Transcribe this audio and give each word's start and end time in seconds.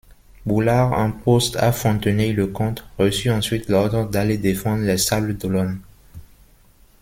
Boulard, 0.47 0.93
en 0.93 1.11
poste 1.11 1.57
à 1.57 1.71
Fontenay-le-Comte, 1.71 2.83
reçut 2.97 3.29
ensuite 3.29 3.69
l'ordre 3.69 4.09
d'aller 4.09 4.39
défendre 4.39 4.81
Les 4.81 4.97
Sables-d'Olonne. 4.97 5.79